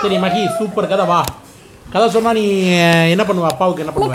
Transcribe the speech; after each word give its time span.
சரி 0.00 0.16
மகி 0.24 0.42
சூப்பர் 0.58 0.90
கதை 0.90 1.04
வா. 1.06 1.20
கதை 1.92 2.06
சொன்னா 2.10 2.30
நீ 2.38 2.44
என்ன 3.14 3.22
பண்ணுவ? 3.28 3.48
அப்பாவுக்கு 3.52 3.82
என்ன 3.84 3.92
பண்ணுவ? 3.94 4.12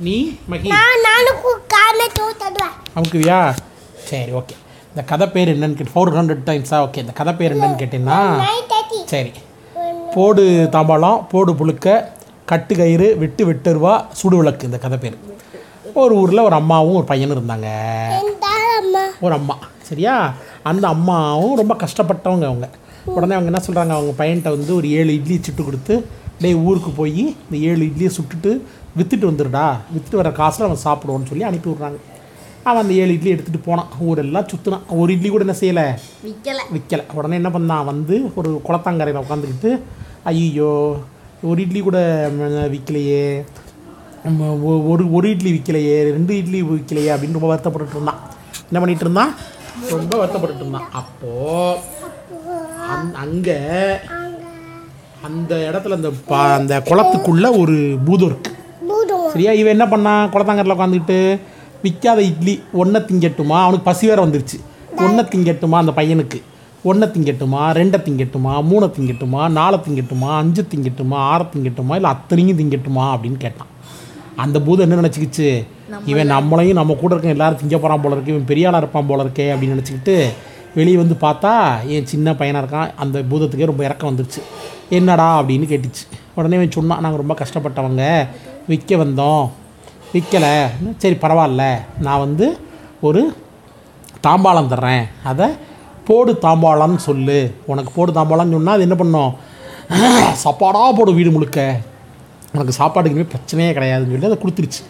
நீ 0.00 0.16
மகி. 0.52 0.68
அமுக்குவியா? 2.96 3.38
சரி 4.10 4.32
ஓகே. 4.32 4.54
இந்த 4.90 5.02
கதை 5.12 5.26
பேர் 5.28 5.52
என்னன்னு 5.54 5.76
கேட்டு 5.76 5.94
ஃபோர் 5.94 6.16
ஹண்ட்ரட் 6.16 6.46
டைம்ஸா 6.48 6.78
ஓகே 6.86 7.02
இந்த 7.04 7.14
கதை 7.20 7.32
பேர் 7.34 7.54
என்னன்னு 7.54 7.80
கேட்டீங்கன்னா 7.80 8.18
சரி. 9.12 9.32
போடு 10.14 10.42
தாம்பாளம் 10.74 11.22
போடு 11.28 11.52
புழுக்க 11.54 11.88
கட்டு 12.44 12.74
கயிறு 12.76 13.08
வெட்டு 13.18 13.42
வெட்டருவா 13.48 13.94
சுடு 14.12 14.36
விளக்கு 14.36 14.66
இந்த 14.66 14.78
கதை 14.78 14.98
பேர். 14.98 15.16
ஒரு 15.94 16.14
ஊரில் 16.16 16.46
ஒரு 16.46 16.54
அம்மாவும் 16.54 16.96
ஒரு 16.96 17.06
பையனும் 17.06 17.36
இருந்தாங்க. 17.36 17.68
ஒரு 19.20 19.34
அம்மா 19.34 19.56
சரியா? 19.88 20.14
அந்த 20.70 20.84
அம்மாவும் 20.94 21.56
ரொம்ப 21.60 21.74
கஷ்டப்பட்டவங்க 21.84 22.46
அவங்க. 22.50 22.68
உடனே 23.16 23.34
அவங்க 23.36 23.50
என்ன 23.52 23.62
சொல்கிறாங்க 23.66 23.92
அவங்க 23.96 24.12
பையன்கிட்ட 24.20 24.50
வந்து 24.56 24.72
ஒரு 24.78 24.88
ஏழு 24.98 25.10
இட்லி 25.18 25.36
சுட்டு 25.46 25.62
கொடுத்து 25.64 25.94
டேய் 26.42 26.60
ஊருக்கு 26.68 26.90
போய் 26.98 27.22
இந்த 27.44 27.56
ஏழு 27.70 27.82
இட்லியை 27.88 28.10
சுட்டுட்டு 28.18 28.50
விற்றுட்டு 28.98 29.28
வந்துடுடா 29.30 29.66
விற்றுட்டு 29.92 30.20
வர 30.20 30.30
காசில் 30.38 30.66
அவன் 30.66 30.84
சாப்பிடுவோன்னு 30.86 31.30
சொல்லி 31.30 31.44
அனுப்பி 31.48 31.68
விட்றாங்க. 31.70 31.98
அவன் 32.68 32.82
அந்த 32.84 32.94
ஏழு 33.02 33.14
இட்லி 33.16 33.30
எடுத்துகிட்டு 33.34 33.66
போனான். 33.66 33.90
ஊரெல்லாம் 34.08 34.48
சுற்றினான் 34.52 34.84
ஒரு 35.00 35.10
இட்லி 35.14 35.28
கூட 35.34 35.44
என்ன 35.46 35.56
செய்யலை? 35.62 35.86
விற்கல 36.26 36.60
விற்கலை 36.74 37.04
உடனே 37.18 37.38
என்ன 37.40 37.50
பண்ணான்? 37.56 37.88
வந்து 37.90 38.16
ஒரு 38.40 38.50
குளத்தாங்கரையில் 38.66 39.22
உட்காந்துக்கிட்டு 39.24 39.72
ஐயோ 40.32 40.72
ஒரு 41.48 41.58
இட்லி 41.64 41.80
கூட 41.88 41.98
விற்கலையே 42.74 43.24
ஒரு 44.92 45.04
ஒரு 45.16 45.26
இட்லி 45.34 45.50
விற்கலையே 45.56 45.96
ரெண்டு 46.16 46.34
இட்லி 46.42 46.60
விற்கலையே 46.70 47.10
அப்படின்னு 47.14 47.38
ரொம்ப 47.38 47.50
வருத்தப்பட்டுட்டு 47.52 47.98
இருந்தான். 47.98 48.20
என்ன 48.68 48.78
பண்ணிட்டு 48.82 49.04
இருந்தான்? 49.06 49.32
ரொம்ப 49.90 50.26
வருத்தப்பட்டுட்டு 50.26 50.56
இருந்தான் 50.56 50.90
அப்போது 50.92 51.78
அந் 52.88 53.14
அங்கே 53.14 53.58
அந்த 55.22 55.70
இடத்துல 55.72 55.90
அந்த 55.90 56.10
பா 56.26 56.54
அந்த 56.54 56.82
குளத்துக்குள்ளே 56.84 57.58
ஒரு 57.58 57.98
பூதம் 58.04 58.28
இருக்குது 58.28 58.52
பூதும். 58.88 59.30
சரியா? 59.30 59.52
இவன் 59.52 59.80
என்ன 59.80 59.86
பண்ணான் 59.86 60.28
குளத்தாங்கரில் 60.28 60.74
உட்காந்துக்கிட்டு 60.74 61.40
விற்காத 61.82 62.16
இட்லி 62.16 62.62
ஒன்றை 62.72 63.02
திங்கட்டுமா? 63.02 63.56
அவனுக்கு 63.62 63.80
பசி 63.80 64.06
வேற 64.06 64.26
வந்துருச்சு. 64.26 64.58
ஒன்றை 64.96 65.24
திங்கட்டுமா 65.24 65.74
அந்த 65.74 65.92
பையனுக்கு? 65.96 66.42
ஒன்றை 66.82 67.08
திங்கட்டுமா? 67.08 67.62
ரெண்டை 67.80 67.98
திங்கட்டுமா? 68.06 68.64
மூணை 68.64 68.88
திங்கட்டுமா? 68.88 69.48
நாலை 69.48 69.78
திங்கட்டுமா? 69.78 70.36
அஞ்சு 70.36 70.66
திங்கட்டுமா? 70.74 71.18
ஆறை 71.32 71.46
திங்கட்டுமா? 71.56 71.94
இல்லை 71.94 72.10
அத்தனையும் 72.10 72.58
திங்கட்டுமா? 72.58 73.04
அப்படின்னு 73.14 73.36
கேட்டான். 73.36 73.66
அந்த 74.36 74.60
பூதம் 74.60 74.90
என்ன 74.90 75.08
நினச்சிக்கிச்சு? 75.08 75.66
இவன் 76.06 76.30
நம்மளையும் 76.30 76.72
நம்ம 76.72 76.94
கூட 76.94 77.14
இருக்க 77.14 77.28
எல்லாரும் 77.28 77.58
திங்க 77.58 77.72
போகிறான் 77.72 78.00
போல 78.00 78.14
இருக்கு. 78.14 78.32
இவன் 78.32 78.44
பெரிய 78.44 78.66
ஆளாக 78.66 78.82
இருப்பான் 78.82 79.06
போல 79.06 79.22
இருக்கே 79.22 79.54
அப்படின்னு 79.54 79.74
நினச்சிக்கிட்டு 79.74 80.32
வெளியே 80.74 80.96
வந்து 80.96 81.16
பார்த்தா 81.20 81.86
என் 81.86 82.06
சின்ன 82.06 82.34
பையனாக 82.34 82.64
இருக்கான். 82.64 82.94
அந்த 82.96 83.18
பூதத்துக்கே 83.20 83.64
ரொம்ப 83.64 83.84
இறக்கம் 83.84 84.16
வந்துருச்சு. 84.16 84.42
என்னடா 84.90 85.42
அப்படின்னு 85.42 85.66
கேட்டுச்சு. 85.72 86.04
உடனே 86.34 86.54
இவன் 86.54 86.70
சொன்னான் 86.70 87.00
நாங்கள் 87.00 87.22
ரொம்ப 87.22 87.34
கஷ்டப்பட்டவங்க. 87.34 88.26
விற்க 88.68 88.96
வந்தோம். 88.96 89.50
விற்கலை 90.12 90.66
சரி 90.96 91.14
பரவாயில்ல. 91.14 91.78
நான் 92.00 92.18
வந்து 92.18 92.58
ஒரு 93.00 93.36
தாம்பாளம் 94.22 94.70
தர்றேன். 94.72 95.04
அதை 95.24 95.48
போடு 96.04 96.38
தாம்பாளம்னு 96.42 96.96
சொல்லு. 96.96 97.54
உனக்கு 97.66 97.90
போடு 97.90 98.12
தாம்பாளம்னு 98.12 98.50
சொன்னால் 98.50 98.74
அது 98.74 98.82
என்ன 98.82 98.94
பண்ணும்? 98.94 99.34
சாப்பாடாக 100.44 100.92
போடும் 100.96 101.14
வீடு 101.14 101.30
முழுக்க. 101.30 101.80
உனக்கு 102.52 102.84
சாப்பாடுக்குமே 102.84 103.26
பிரச்சனையே 103.34 103.70
கிடையாதுன்னு 103.74 104.10
சொல்லி 104.10 104.24
அதை 104.24 104.38
கொடுத்துருச்சு. 104.42 104.82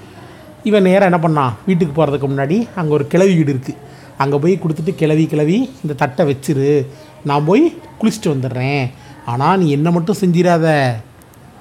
இவன் 0.68 0.86
நேராக 0.88 1.08
என்ன 1.10 1.20
பண்ணான்? 1.24 1.54
வீட்டுக்கு 1.68 1.94
போகிறதுக்கு 1.96 2.28
முன்னாடி 2.32 2.56
அங்கே 2.80 2.92
ஒரு 2.98 3.06
கிளவி 3.12 3.34
வீடு 3.38 3.52
இருக்குது 3.54 3.80
அங்கே 4.22 4.36
போய் 4.42 4.54
கொடுத்துட்டு 4.62 4.92
கிளவி 5.00 5.24
கிளவி 5.32 5.58
இந்த 5.82 5.94
தட்டை 6.02 6.22
வச்சிரு. 6.30 6.68
நான் 7.28 7.46
போய் 7.48 7.64
குளிச்சுட்டு 8.00 8.32
வந்துடுறேன். 8.34 8.84
ஆனால் 9.32 9.58
நீ 9.60 9.66
என்ன 9.76 9.88
மட்டும் 9.96 10.20
செஞ்சிடாத 10.22 10.66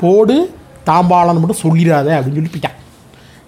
போடு 0.01 0.37
தாம்பாளம்னு 0.89 1.41
மட்டும் 1.41 1.63
சொல்லிடாத 1.65 2.09
அப்படின்னு 2.17 2.39
சொல்லி 2.39 2.53
போயிட்டான் 2.53 2.79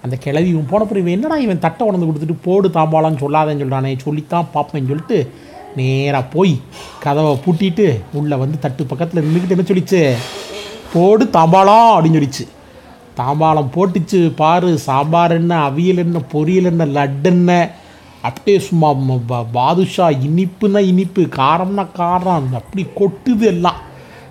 அந்த 0.05 0.15
கிளவி 0.25 0.49
இவன் 0.53 0.69
போன 0.71 0.85
பிறகு 0.89 1.03
இவன் 1.03 1.15
என்னடா 1.17 1.37
இவன் 1.45 1.61
தட்டை 1.65 1.83
உணர்ந்து 1.87 2.07
கொடுத்துட்டு 2.09 2.37
போடு 2.47 2.67
தாம்பாளம்னு 2.77 3.21
சொல்லாதேன்னு 3.23 3.63
சொல்கிறானே 3.63 3.91
சொல்லித்தான் 4.05 4.49
பார்ப்பேன்னு 4.55 4.91
சொல்லிட்டு 4.91 5.17
நேராக 5.79 6.25
போய் 6.35 6.53
கதவை 7.03 7.31
பூட்டிட்டு 7.45 7.87
உள்ளே 8.19 8.35
வந்து 8.43 8.57
தட்டு 8.65 8.83
பக்கத்தில் 8.91 9.23
நின்றுக்கிட்டு 9.25 9.55
என்ன 9.57 9.67
சொல்லிச்சு? 9.71 10.01
போடு 10.93 11.23
தாம்பாளம் 11.37 11.89
அப்படின்னு 11.95 12.17
சொல்லிச்சு. 12.19 12.45
தாம்பாளம் 13.17 13.71
போட்டுச்சு 13.75 14.19
பாரு 14.41 14.77
சாம்பார் 14.77 15.31
என்ன 15.31 15.69
அவியல் 15.69 16.03
என்ன 16.05 16.21
பொரியல் 16.33 16.69
என்ன 16.71 16.85
லட்டு 16.85 17.23
என்ன? 17.23 17.69
அப்படியே 18.21 18.59
சும்மா 18.59 18.89
பாதுஷா 19.51 20.09
இனிப்புனா 20.27 20.81
இனிப்பு 20.91 21.21
காரம்னா 21.21 21.83
காரம் 21.97 22.47
அப்படி 22.59 22.85
கொட்டுது 22.99 23.45
எல்லாம். 23.53 23.79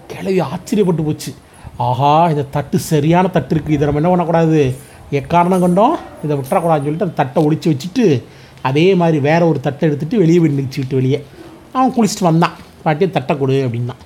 கிளவி 0.06 0.40
ஆச்சரியப்பட்டு 0.40 1.04
போச்சு. 1.04 1.34
ஆஹா 1.76 2.28
இந்த 2.28 2.44
தட்டு 2.56 2.78
சரியான 2.78 3.28
தட்டு 3.28 3.54
இருக்குது 3.54 3.76
இதை 3.76 3.86
நம்ம 3.88 4.00
என்ன 4.00 4.08
பண்ணக்கூடாது? 4.08 4.76
எக்காரணம் 5.12 5.64
கொண்டோம்? 5.66 5.96
இதை 6.24 6.36
விட்டுறக்கூடாதுன்னு 6.36 6.86
சொல்லிட்டு 6.86 7.08
அந்த 7.08 7.18
தட்டை 7.20 7.40
ஒழிச்சு 7.46 7.68
வச்சுட்டு 7.72 8.22
அதே 8.62 8.94
மாதிரி 8.94 9.18
வேறு 9.18 9.48
ஒரு 9.48 9.60
தட்டை 9.60 9.88
எடுத்துகிட்டு 9.88 10.16
வெளியே 10.16 10.38
போய் 10.38 10.56
நிறுத்திட்டு 10.58 10.94
வெளியே. 11.00 11.24
அவன் 11.72 11.94
குளிச்சுட்டு 11.96 12.28
வந்தான். 12.30 12.56
பாட்டியே 12.84 13.10
தட்டை 13.10 13.38
கொடு 13.38 13.56
அப்படின்னா. 13.66 13.96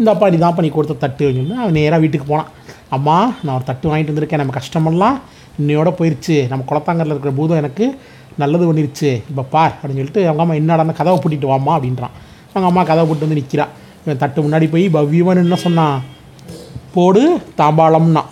இந்த 0.00 0.08
அப்பா 0.14 0.26
நீ 0.32 0.38
தான் 0.44 0.56
பண்ணி 0.56 0.68
கொடுத்த 0.74 0.94
தட்டு 1.04 1.24
அப்படின்னு 1.26 1.48
சொல்லி 1.48 1.62
அவன் 1.62 1.76
நேராக 1.78 2.02
வீட்டுக்கு 2.02 2.26
போனான். 2.30 2.50
அம்மா 2.96 3.16
நான் 3.44 3.54
ஒரு 3.58 3.64
தட்டு 3.70 3.90
வாங்கிட்டு 3.90 4.12
வந்திருக்கேன் 4.12 4.40
நம்ம 4.42 4.54
கஷ்டமெல்லாம் 4.58 5.16
இன்னையோட 5.60 5.90
போயிடுச்சு 5.98 6.36
நம்ம 6.50 6.64
குளத்தாங்கரில் 6.70 7.14
இருக்கிற 7.14 7.32
பூதம் 7.38 7.60
எனக்கு 7.62 7.84
நல்லது 8.42 8.64
பண்ணிருச்சு. 8.68 9.10
இப்போ 9.30 9.42
பார் 9.54 9.74
அப்படின்னு 9.78 10.00
சொல்லிட்டு 10.00 10.22
அவங்க 10.28 10.42
அம்மா 10.44 10.56
என்னடா 10.60 10.84
அந்த 10.86 10.94
கதவை 11.00 11.18
பூட்டிட்டு 11.22 11.50
வாம்மா 11.52 11.72
அப்படின்றான். 11.76 12.14
அவங்க 12.52 12.68
அம்மா 12.70 12.82
கதவை 12.90 13.06
போட்டு 13.08 13.26
வந்து 13.26 13.40
நிற்கிறா 13.40 13.66
இவன் 14.02 14.22
தட்டு 14.22 14.44
முன்னாடி 14.44 14.66
போய் 14.74 14.84
பவ்யவன் 14.96 15.42
என்ன 15.44 15.56
சொன்னான் 15.66 15.96
போடு 16.96 17.22
தாம்பாளம்னா. 17.60 18.22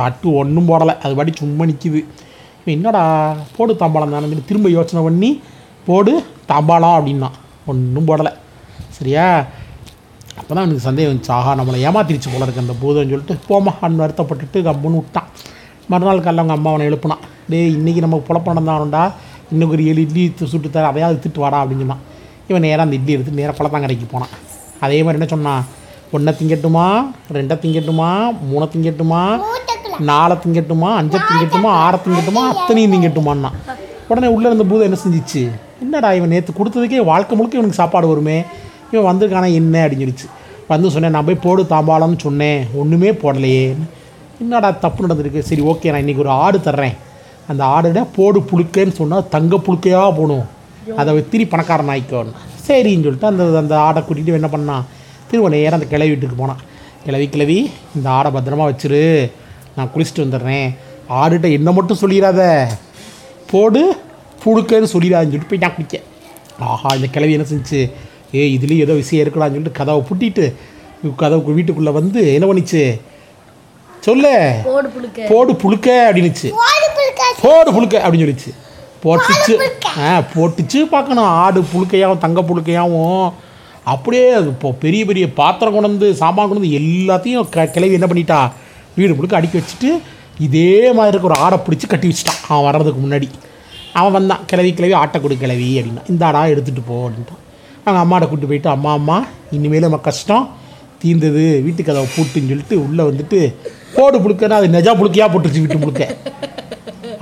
தட்டு 0.00 0.28
ஒன்றும் 0.40 0.68
போடலை. 0.70 0.94
அது 1.04 1.12
பாட்டி 1.18 1.32
சும்மா 1.42 1.64
நிற்கிது 1.70 2.00
இவன் 2.60 2.76
என்னடா 2.76 3.02
போடு 3.56 3.72
தாம்பாளம் 3.80 4.14
தானே 4.16 4.44
திரும்ப 4.50 4.70
யோசனை 4.76 5.02
பண்ணி 5.08 5.30
போடு 5.88 6.12
தாம்பாளம் 6.50 6.96
அப்படின்னா. 6.98 7.30
ஒன்றும் 7.72 8.08
போடலை. 8.10 8.32
சரியா? 8.98 9.26
அப்போ 10.40 10.52
தான் 10.54 10.66
எனக்கு 10.66 10.84
சந்தேகம் 10.88 11.10
வந்துச்சு 11.12 11.32
ஆஹா 11.38 11.50
நம்மளை 11.60 11.78
ஏமாத்திருச்சு 11.86 12.30
போல 12.34 12.44
இருக்கு 12.46 12.62
அந்த 12.64 12.74
பூதம்னு 12.82 13.12
சொல்லிட்டு. 13.14 13.36
போமா 13.48 13.72
வருத்தப்பட்டுட்டு 14.02 14.58
கம்முன்னு 14.68 15.00
விட்டான். 15.02 15.28
மறுநாள் 15.92 16.24
காலைல 16.26 16.42
அவங்க 16.42 16.56
அம்மா 16.58 16.70
அவனை 16.72 16.86
எழுப்புனான். 16.90 17.22
டேய் 17.50 17.74
இன்றைக்கி 17.78 18.00
நம்ம 18.04 18.22
குழப்பம் 18.28 18.56
நடந்தானுண்டா 18.56 19.02
இன்னும் 19.52 19.70
ஒரு 19.74 19.84
ஏழு 19.90 20.00
இட்லி 20.06 20.24
சுட்டு 20.52 20.68
தர 20.70 20.86
அதையாவது 20.92 21.18
திட்டு 21.24 21.42
வாடா 21.44 21.58
அப்படின்னு 21.62 21.84
சொன்னான். 21.84 22.04
இவன் 22.50 22.64
நேராக 22.66 22.86
அந்த 22.86 22.96
இட்லி 22.98 23.14
எடுத்து 23.16 23.38
நேராக 23.40 23.56
குளத்தாங்கரைக்கு 23.58 24.06
போனான். 24.14 24.34
அதே 24.86 24.98
மாதிரி 25.04 25.18
என்ன 25.18 25.28
சொன்னான் 25.34 25.62
ஒன்றை 26.16 26.32
திங்கட்டுமா 26.38 26.84
ரெண்டை 27.36 27.56
திங்கட்டுமா 27.64 28.08
மூணை 28.50 28.66
திங்கட்டுமா 28.74 29.20
நாலை 30.10 30.36
திங்கட்டுமா 30.44 30.90
அஞ்சை 31.00 31.18
திங்கட்டுமா 31.28 31.70
ஆறை 31.84 31.98
திங்கட்டுமா 32.04 32.42
அத்தனையும் 32.52 32.94
திங்கட்டுமான்னா 32.94 33.50
உடனே 34.10 34.28
உள்ளே 34.34 34.46
இருந்த 34.50 34.64
பூதம் 34.70 34.86
என்ன 34.88 34.98
செஞ்சிச்சு? 35.02 35.42
என்னடா 35.82 36.08
இவன் 36.18 36.32
நேற்று 36.34 36.52
கொடுத்ததுக்கே 36.58 37.02
வாழ்க்கை 37.10 37.34
முழுக்க 37.36 37.58
இவனுக்கு 37.58 37.80
சாப்பாடு 37.80 38.06
வருமே? 38.12 38.38
இவன் 38.92 39.08
வந்திருக்கானா 39.10 39.48
என்ன 39.60 39.74
அப்படின்னு 39.86 40.04
சொல்லிச்சு. 40.04 40.28
வந்து 40.72 40.90
சொன்னேன் 40.94 41.14
நான் 41.14 41.28
போய் 41.28 41.44
போடு 41.44 41.62
தாம்பாளம்னு 41.74 42.18
சொன்னேன். 42.26 42.60
ஒன்றுமே 42.80 43.10
போடலையே. 43.22 43.64
என்னடா 44.42 44.70
தப்பு 44.84 45.06
நடந்திருக்கு? 45.06 45.40
சரி 45.48 45.62
ஓகே 45.70 45.90
நான் 45.92 46.02
இன்றைக்கி 46.04 46.24
ஒரு 46.24 46.32
ஆடு 46.44 46.58
தர்றேன். 46.58 46.96
அந்த 47.50 47.62
ஆடுட 47.74 48.00
போடு 48.16 48.38
புழுக்கேன்னு 48.50 48.94
சொன்னால் 49.00 49.28
தங்க 49.34 49.56
புழுக்கையாக 49.66 50.10
போகணும் 50.18 50.46
அதை 51.00 51.10
வித்திரி 51.16 51.44
பணக்காரன் 51.52 51.92
ஆயிக்கோன்னு 51.94 52.32
சரின்னு 52.66 53.04
சொல்லிட்டு 53.06 53.30
அந்த 53.30 53.44
அந்த 53.62 53.74
ஆடை 53.86 54.00
கூட்டிகிட்டு 54.02 54.38
என்ன 54.38 54.50
பண்ணான்? 54.52 54.84
திரும்ப 55.30 55.50
நேரம் 55.54 55.78
அந்த 55.78 55.88
கிளவி 55.92 56.10
வீட்டுக்கு 56.12 56.36
போனான். 56.42 56.60
கிளவி 57.04 57.26
கிளவி 57.34 57.58
இந்த 57.96 58.06
ஆடை 58.16 58.30
பத்திரமா 58.36 58.64
வச்சிரு. 58.70 59.02
நான் 59.76 59.90
குளிச்சுட்டு 59.94 60.24
வந்துடுறேன். 60.24 60.68
ஆடுகிட்ட 61.20 61.48
என்ன 61.58 61.72
மட்டும் 61.78 62.00
சொல்லிடாத. 62.02 62.40
போடு 63.52 63.82
புழுக்கன்னு 64.44 64.92
சொல்லிடாதுன்னு 64.94 65.34
சொல்லிட்டு 65.34 65.52
போய் 65.52 65.64
நான் 65.64 65.76
குடிக்க 65.76 65.96
ஆஹா 66.66 66.88
இந்த 66.98 67.08
கிளவி 67.14 67.32
என்ன 67.36 67.46
செஞ்சு 67.52 67.80
ஏ 68.34 68.56
இதுலேயும் 68.56 68.84
ஏதோ 68.86 68.92
விஷயம் 68.92 69.26
இருக்கலாம்னு 69.26 69.56
சொல்லிட்டு 69.56 69.70
கதவை 69.70 70.02
பூட்டிட்டு 70.08 70.54
கதவுக்கு 71.16 71.52
வீட்டுக்குள்ளே 71.52 71.90
வந்து 71.90 72.34
என்ன 72.34 72.46
பண்ணிச்சு? 72.46 73.00
சொல்லு. 74.00 74.52
போடு 74.64 74.88
புழுக்க. 74.88 75.26
போடு 75.28 75.52
புழுக்க 75.52 75.88
அப்படின்னுச்சு. 76.08 76.48
புழுக்க. 76.96 77.22
போடு 77.42 77.72
புழுக்க 77.72 78.02
அப்படின்னு 78.04 78.24
சொல்லிச்சு. 78.24 78.52
போட்டுச்சு. 79.04 79.54
ஆ 79.98 80.22
போட்டுச்சு 80.34 80.80
பார்க்கணும். 80.82 81.24
ஆடு 81.24 81.64
புழுக்கையாகவும் 81.72 82.18
தங்க 82.18 82.40
புழுக்கையாகவும் 82.40 83.32
அப்படியே 83.84 84.34
இப்போ 84.34 84.72
பெரிய 84.72 85.04
பெரிய 85.04 85.32
பாத்திரம் 85.32 85.72
கொண்டு 85.72 85.88
வந்து 85.88 86.14
சாமான் 86.14 86.48
கொண்டு 86.48 86.60
வந்து 86.60 86.78
எல்லாத்தையும் 86.78 87.48
க 87.48 87.66
கிளவி 87.66 87.92
என்ன 87.92 88.06
பண்ணிட்டா? 88.06 88.52
வீடு 88.96 89.14
முழுக்க 89.14 89.36
அடுக்கி 89.36 89.58
வச்சுட்டு 89.58 90.00
இதே 90.38 90.92
மாதிரி 90.92 91.16
இருக்க 91.16 91.32
ஒரு 91.32 91.40
ஆடை 91.40 91.58
பிடிச்சி 91.58 91.88
கட்டி 91.88 92.08
வச்சுட்டான். 92.08 92.42
அவன் 92.48 92.62
வர்றதுக்கு 92.62 93.00
முன்னாடி. 93.00 93.28
அவன் 93.92 94.12
வந்தான். 94.12 94.40
கிளவி 94.46 94.72
கிளவி 94.72 94.92
ஆட்டை 94.92 95.20
கொடு 95.20 95.36
கிளவி 95.36 95.80
அப்படின்னா. 95.80 96.10
இந்த 96.10 96.26
ஆடா 96.26 96.44
எடுத்துகிட்டு 96.44 96.82
போ 96.86 97.08
அப்படின்ட்டான். 97.08 97.42
அவங்க 97.84 98.00
அம்மாட்ட 98.04 98.26
கூப்பிட்டு 98.28 98.50
போயிட்டு 98.50 98.70
அம்மா 98.76 98.92
அம்மா 98.98 99.16
இனிமேல் 99.56 99.86
நம்ம 99.86 100.00
கஷ்டம் 100.08 100.46
தீர்ந்தது. 101.02 101.44
வீட்டு 101.66 101.82
கதவை 101.88 102.08
பூட்டுன்னு 102.14 102.50
சொல்லிட்டு 102.52 102.76
உள்ளே 102.86 103.02
வந்துட்டு 103.10 103.38
போடு 103.94 104.16
புழுக்கன்னா 104.24 104.58
அது 104.60 104.74
நெஜா 104.74 104.92
புழுக்கையாக 105.00 105.28
போட்டுருச்சு 105.32 105.62
வீட்டு 105.64 105.82
முழுக்க 105.84 106.08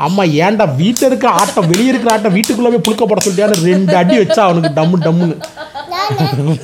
அம்மா 0.07 0.23
ஏன்டா 0.47 0.65
வீட்டில் 0.81 1.09
இருக்க 1.11 1.27
ஆட்டம் 1.41 1.69
வெளியே 1.71 1.91
இருக்கிற 1.93 2.11
ஆட்டம் 2.15 2.35
வீட்டுக்குள்ளே 2.37 2.71
போய் 2.73 2.85
புழுக்க 2.87 3.05
போட 3.11 3.21
சொல்லிட்டான்னு 3.25 3.69
ரெண்டு 3.71 3.95
அடி 4.01 4.15
வச்சா 4.23 4.43
அவனுக்கு 4.49 4.71
டம்மு 4.79 4.99
டம்முன்னு. 5.07 5.37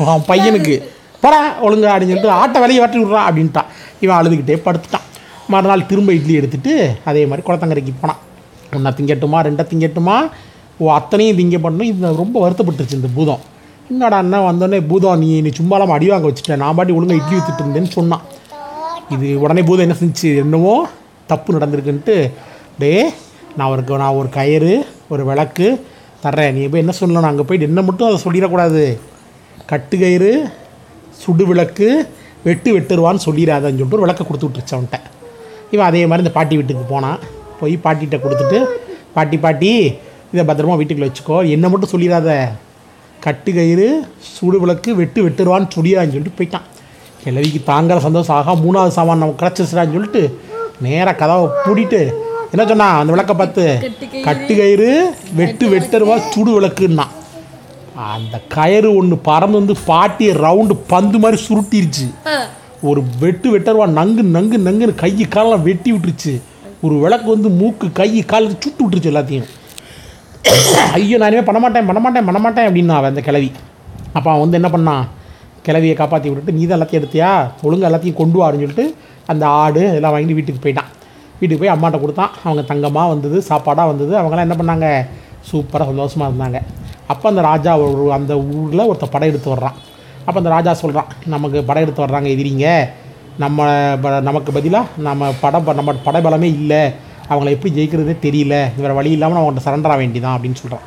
அவன் 0.09 0.27
பையனுக்கு. 0.31 0.75
போடா 1.23 1.41
ஒழுங்கா 1.67 1.91
அப்படின்னு 1.93 2.13
சொல்லிட்டு 2.13 2.37
ஆட்டை 2.41 2.59
வேலையை 2.65 2.81
வாட்டி 2.83 3.01
விட்றான் 3.03 3.27
அப்படின்ட்டான் 3.29 3.71
இவன் 4.05 4.17
அழுதுகிட்டே 4.19 4.59
படுத்துட்டான். 4.67 5.07
மறுநாள் 5.53 5.89
திரும்ப 5.91 6.13
இட்லி 6.19 6.35
எடுத்துட்டு 6.41 6.75
அதே 7.11 7.25
மாதிரி 7.31 7.47
குளத்தங்கரைக்கு 7.49 7.95
போனான். 8.03 8.21
ஒன்றா 8.77 8.93
திங்கட்டுமா? 8.99 9.41
ரெண்டா 9.49 9.65
திங்கட்டுமா? 9.73 10.17
ஓ 10.83 10.93
அத்தனையும் 10.99 11.39
திங்க 11.41 11.59
பண்ணணும். 11.65 11.91
இது 11.91 12.15
ரொம்ப 12.23 12.37
வருத்தப்பட்டுருச்சு 12.45 12.99
இந்த 13.01 13.11
பூதம். 13.17 13.43
என்னடா 13.91 14.19
அண்ணன் 14.23 14.47
வந்தோடனே 14.49 14.79
பூதம் 14.91 15.19
நீ 15.23 15.29
நீ 15.45 15.51
சும்மாலாம் 15.59 15.95
அடி 15.97 16.07
வாங்க 16.11 16.27
வச்சுட்டேன் 16.29 16.61
நான் 16.63 16.77
பாட்டி 16.77 16.93
ஒழுங்காக 16.97 17.19
இட்லி 17.21 17.39
ஊற்றிட்டு 17.39 17.63
இருந்தேன்னு 17.65 17.91
சொன்னான். 17.97 18.23
இது 19.15 19.27
உடனே 19.43 19.63
பூதம் 19.69 19.85
என்ன 19.87 19.97
செஞ்சு 20.03 20.29
என்னவோ 20.43 20.75
தப்பு 21.31 21.57
நடந்திருக்குன்ட்டு 21.57 22.15
டே 22.83 22.93
நான் 23.59 23.71
ஒரு 23.73 23.99
நான் 24.03 24.19
ஒரு 24.21 24.29
கயிறு 24.39 24.73
ஒரு 25.13 25.23
விளக்கு 25.31 25.67
தர்றேன். 26.25 26.55
நீ 26.57 26.63
போய் 26.73 26.83
என்ன 26.85 26.95
சொல்லணும்? 27.01 27.31
அங்கே 27.31 27.47
போயிட்டு 27.49 27.69
என்ன 27.71 27.83
மட்டும் 27.89 28.09
அதை 28.09 28.19
சொல்லிடக்கூடாது. 28.27 28.85
கட்டு 29.71 29.97
கயிறு 30.03 30.33
சுடு 31.23 31.45
விளக்கு 31.51 31.89
வெட்டு 32.49 32.71
வெட்டுருவான்னு 32.77 33.25
சொல்லிடாதன்னு 33.29 33.79
சொல்லிட்டு 33.79 33.99
ஒரு 33.99 34.07
விளக்கை 34.07 34.25
கொடுத்து 34.27 34.49
விட்டுருச்சு 34.49 34.77
அவன்கிட்ட. 34.77 34.99
இவன் 35.75 35.87
அதே 35.91 36.03
மாதிரி 36.09 36.25
இந்த 36.25 36.37
பாட்டி 36.39 36.55
வீட்டுக்கு 36.59 36.85
போனான். 36.95 37.19
போய் 37.61 37.75
பாட்டிகிட்ட 37.85 38.17
கொடுத்துட்டு 38.25 38.59
பாட்டி 39.17 39.37
பாட்டி 39.45 39.73
இதை 40.33 40.43
பத்திரமா 40.49 40.77
வீட்டுக்குள்ளே 40.81 41.11
வச்சுக்கோ. 41.11 41.39
என்ன 41.57 41.69
மட்டும் 41.73 41.93
சொல்லிடாத. 41.95 42.31
கட்டு 43.25 43.51
கயிறு 43.57 43.89
சுடு 44.35 44.57
விளக்கு 44.63 44.91
வெட்டு 45.01 45.21
வெட்டுருவான்னு 45.27 45.73
சொல்லிடான்னு 45.75 46.15
சொல்லிட்டு 46.15 46.39
போயிட்டான். 46.39 46.67
கிழவிக்கு 47.23 47.61
தாங்கிற 47.71 47.99
சந்தோஷம். 48.07 48.37
ஆகா 48.39 48.53
மூணாவது 48.65 48.97
சாமான் 48.97 49.23
நமக்கு 49.23 49.43
கிடச்சிச்சுடான்னு 49.43 49.97
சொல்லிட்டு 49.97 50.23
நேராக 50.87 51.17
கதவை 51.21 51.47
பூட்டிட்டு 51.65 52.01
என்ன 52.53 52.65
சொன்னா 52.71 52.89
அந்த 52.99 53.13
விளக்கை 53.15 53.35
பார்த்து 53.37 53.65
கட்டு 54.27 54.53
கயிறு 54.61 54.89
வெட்டு 55.39 55.67
வெட்டுருவா 55.75 56.17
சுடு 56.33 56.51
விளக்குன்னா 56.57 57.07
அந்த 58.13 58.37
கயிறு 58.57 58.89
ஒன்று 58.99 59.17
பறந்து 59.29 59.59
வந்து 59.61 59.75
பாட்டியை 59.91 60.33
ரவுண்டு 60.45 60.75
பந்து 60.93 61.19
மாதிரி 61.25 61.39
சுருட்டிருச்சு. 61.49 62.07
ஒரு 62.89 63.01
வெட்டு 63.21 63.49
வெட்டருவா 63.55 63.87
நங்கு 63.99 64.23
நங்கு 64.37 64.57
நங்குன்னு 64.67 64.95
கை 65.03 65.13
காலெல்லாம் 65.35 65.67
வெட்டி 65.69 65.91
விட்டுருச்சு. 65.93 66.33
ஒரு 66.87 66.95
விளக்கு 67.03 67.29
வந்து 67.35 67.49
மூக்கு 67.61 67.87
கை 68.01 68.11
கால் 68.33 68.49
சுட்டு 68.63 68.83
விட்டுருச்சு 68.85 69.13
எல்லாத்தையும். 69.13 69.47
ஐயோ 70.93 71.17
நான் 71.17 71.27
இனிமேல் 71.27 71.45
பண்ண 71.45 71.61
மாட்டேன் 71.61 71.87
பண்ண 71.87 72.01
மாட்டேன் 72.01 72.25
பண்ண 72.25 72.41
மாட்டேன் 72.41 72.69
அப்படின்னா 72.69 72.89
அவன் 72.89 73.09
அந்த 73.09 73.21
கிளவி 73.21 73.53
அப்போ 74.13 74.33
அவன் 74.33 74.51
வந்து 74.51 74.71
என்ன 74.71 74.91
பண்ணான் 74.91 75.05
கிளவியை 75.67 75.95
காப்பாற்றி 75.95 76.31
விட்டுட்டு 76.31 76.61
நீ 76.61 76.67
தான் 76.67 76.81
எல்லாத்தையும் 76.81 77.05
எடுத்தியா? 77.05 77.51
ஒழுங்காக 77.63 77.97
எல்லாத்தையும் 77.97 78.15
கொண்டு 78.15 78.39
வாருன்னு 78.39 78.51
சொல்லிட்டு 78.51 78.95
அந்த 79.27 79.47
ஆடு 79.47 79.81
இதெல்லாம் 79.81 80.15
வாங்கிட்டு 80.15 80.35
வீட்டுக்கு 80.35 80.69
போயிட்டான். 80.69 80.91
வீட்டுக்கு 81.41 81.67
போய் 81.67 81.77
அம்மாட்ட 81.77 82.01
கொடுத்தான். 82.01 82.31
அவங்க 82.45 82.75
தங்கமாக 82.75 83.09
வந்தது 83.09 83.43
சாப்பாடாக 83.49 83.87
வந்தது. 83.87 84.19
அவங்களாம் 84.19 84.51
என்ன 84.51 84.55
பண்ணாங்க? 84.55 85.07
சூப்பராக 85.53 85.85
சந்தோஷமாக 85.85 86.33
இருந்தாங்க. 86.33 86.61
அப்போ 87.07 87.29
அந்த 87.29 87.41
ராஜா 87.41 87.79
ஒரு 87.79 88.13
அந்த 88.13 88.39
ஊரில் 88.39 88.91
ஒருத்த 88.91 89.05
படம் 89.11 89.29
எடுத்து 89.29 89.55
வர்றான். 89.55 89.75
அப்போ 90.19 90.33
அந்த 90.35 90.49
ராஜா 90.49 90.73
சொல்கிறான் 90.73 91.07
நமக்கு 91.27 91.65
படம் 91.65 91.83
எடுத்து 91.83 92.05
வர்றாங்க 92.05 92.25
எதிரிங்க. 92.25 92.89
நம்ம 93.39 93.67
ப- 94.01 94.21
நமக்கு 94.21 94.53
பதிலாக 94.53 94.87
நம்ம 94.99 95.33
படம் 95.41 95.75
நம்ம 95.75 95.93
படைபலமே 96.05 96.43
இல்லை. 96.43 96.93
அவங்கள 97.31 97.51
எப்படி 97.57 97.71
ஜெயிக்கிறதே 97.77 98.15
தெரியல. 98.27 98.57
வேறு 98.83 98.99
வழி 98.99 99.11
இல்லாமல் 99.17 99.41
அவங்கள்ட்ட 99.41 99.65
சரண்டர் 99.67 99.93
ஆக 99.93 100.01
வேண்டியதான் 100.03 100.37
அப்படின்னு 100.37 100.61
சொல்கிறான் 100.63 100.87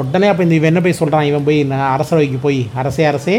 உடனே 0.00 0.26
அப்போ 0.30 0.42
இந்த 0.46 0.54
இவன் 0.58 0.70
என்ன 0.72 0.80
போய் 0.84 1.00
சொல்கிறான் 1.00 1.26
இவன் 1.30 1.44
போய் 1.48 1.58
நான் 1.72 1.90
அரசவைக்கு 1.96 2.38
போய் 2.46 2.60
அரசே 2.80 3.04
அரசே 3.10 3.36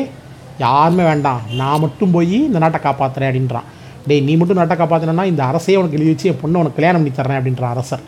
யாருமே 0.66 1.04
வேண்டாம். 1.12 1.42
நான் 1.62 1.82
மட்டும் 1.86 2.14
போய் 2.16 2.38
இந்த 2.50 2.60
நாட்டை 2.64 2.80
காப்பாற்றுறேன் 2.84 3.30
அப்படின்றான். 3.30 3.68
டேய் 4.08 4.22
நீ 4.28 4.34
மட்டும் 4.40 4.60
நாட்டை 4.60 4.76
காப்பாற்றினா 4.82 5.24
இந்த 5.32 5.44
அரசே 5.52 5.76
உனக்கு 5.80 5.98
எழுதி 5.98 6.12
வச்சு 6.12 6.30
என் 6.32 6.40
பொண்ணை 6.42 6.60
உனக்கு 6.62 6.80
கல்யாணம் 6.80 7.02
பண்ணி 7.02 7.14
தரேன் 7.20 7.40
அப்படின்ற 7.40 7.66
அரசர். 7.74 8.04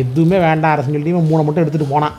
எதுவுமே 0.00 0.38
வேண்டாம் 0.46 0.72
அரசன் 0.74 0.94
சொல்லிட்டு 0.94 1.14
இவன் 1.14 1.28
மூணை 1.30 1.42
மட்டும் 1.46 1.62
எடுத்துகிட்டு 1.64 1.92
போனான். 1.94 2.16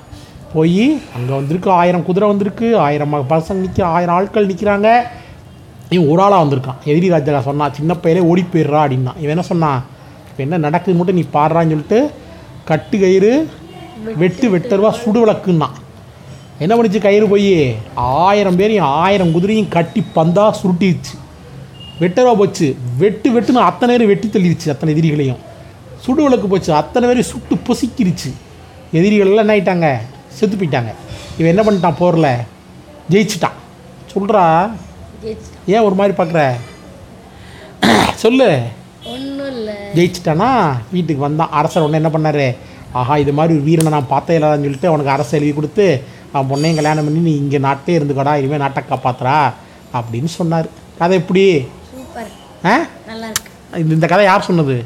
போய் 0.54 0.86
அங்கே 1.18 1.34
வந்திருக்கு 1.40 1.70
ஆயிரம் 1.82 2.06
குதிரை 2.08 2.28
வந்திருக்கு 2.32 2.68
ஆயிரம் 2.86 3.14
பசங்க 3.30 3.60
நிற்க 3.66 3.86
ஆயிரம் 3.96 4.16
ஆட்கள் 4.16 4.50
நிற்கிறாங்க 4.52 4.90
இவன் 5.96 6.10
ஒரு 6.14 6.22
ஆளாக 6.26 6.42
வந்திருக்கான். 6.44 6.80
எதிரி 6.92 7.08
ராஜா 7.14 7.42
சொன்னான் 7.50 7.74
சின்ன 7.78 7.94
பையலே 8.04 8.22
ஓடி 8.32 8.44
போயிடுறா 8.54 8.82
அப்படின்னா. 8.84 9.14
இவன் 9.24 9.36
என்ன 9.36 9.46
சொன்னான்? 9.52 9.80
இப்போ 10.32 10.44
என்ன 10.48 10.58
நடக்குது 10.66 10.98
மட்டும் 10.98 11.18
நீ 11.20 11.24
பாடுறான்னு 11.38 11.74
சொல்லிட்டு 11.74 12.00
கட்டு 12.70 12.96
கயிறு 13.00 13.32
வெட்டு 14.22 14.48
வெட்டருவா 14.54 14.92
சுடு 15.02 15.20
விளக்குன்னா. 15.22 15.68
என்ன 16.64 16.74
பண்ணிச்சு 16.78 17.00
கயிறு 17.06 17.26
போய்? 17.34 17.54
ஆயிரம் 17.96 18.58
பேரையும் 18.60 18.90
ஆயிரம் 19.04 19.34
குதிரையும் 19.36 19.74
கட்டி 19.76 20.02
பந்தா 20.18 20.46
சுருட்டிடுச்சு 20.62 21.16
வெட்டருவா 22.02 22.34
போச்சு. 22.42 22.68
வெட்டு 23.02 23.30
வெட்டுன்னு 23.36 23.68
அத்தனை 23.70 23.92
பேரும் 23.94 24.12
வெட்டி 24.12 24.28
தள்ளிடுச்சு 24.28 24.72
அத்தனை 24.74 24.94
எதிரிகளையும். 24.96 25.42
சுடு 26.06 26.22
விளக்கு 26.24 26.48
போச்சு. 26.48 26.72
அத்தனை 26.82 27.06
பேரையும் 27.10 27.32
சுட்டு 27.32 27.56
பொசிக்கிருச்சு. 27.68 28.30
எதிரிகள் 29.00 29.32
எல்லாம் 29.32 29.44
என்ன 29.48 29.56
ஆயிட்டாங்க? 29.56 29.90
செத்து 30.38 30.56
போயிட்டாங்க. 30.58 30.92
இவன் 31.40 31.52
என்ன 31.54 31.64
பண்ணிட்டான்? 31.68 32.00
போரில். 32.02 32.32
ஜெயிச்சிட்டான். 33.14 33.58
சொல்கிறா 34.14 34.44
ஏன் 35.74 35.86
ஒரு 35.88 35.96
மாதிரி 36.00 36.14
பார்க்குற 36.18 36.42
சொல்லு. 38.24 38.48
ஜெயிச்சிட்டானா? 39.96 40.50
வீட்டுக்கு 40.92 41.22
வந்தான். 41.22 41.52
அரசர் 41.52 41.84
உடனே 41.84 42.00
என்ன 42.02 42.12
பண்ணாரு? 42.12 42.46
ஆஹா 42.94 43.18
இது 43.18 43.34
மாதிரி 43.34 43.56
ஒரு 43.58 43.64
வீரனை 43.64 43.92
நான் 43.92 44.08
பார்த்தே 44.08 44.38
இல்லாதான்னு 44.38 44.68
சொல்லிட்டு 44.68 44.88
அவனுக்கு 44.88 45.14
அரசு 45.14 45.34
எழுதி 45.38 45.52
கொடுத்து 45.54 45.86
அவன் 46.34 46.50
பொண்ணையும் 46.52 46.76
கல்யாணம் 46.76 47.06
பண்ணி 47.06 47.22
நீ 47.22 47.34
இங்கே 47.36 47.60
நாட்டே 47.60 47.98
இருந்துக்கடா 48.00 48.34
இனிமேல் 48.36 48.60
நாட்டை 48.60 48.84
காப்பாத்துறா 48.84 49.38
அப்படின்னு 49.94 50.32
சொன்னார். 50.38 50.68
கதை 51.00 51.18
எப்படி? 51.18 51.46
ஆ? 52.66 52.76
இருக்கு 53.72 53.96
இந்த 53.96 54.08
கதை 54.08 54.26
யார் 54.26 54.48
சொன்னது? 54.50 54.78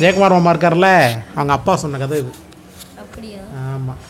ஜெயக்குமார் 0.00 0.36
மாமா 0.36 0.52
இருக்கார்ல 0.54 0.90
அவங்க 1.34 1.52
அப்பா 1.52 1.74
சொன்ன 1.76 1.98
கதை 1.98 2.18
இது. 2.18 2.32
ஆமாம் 3.66 4.00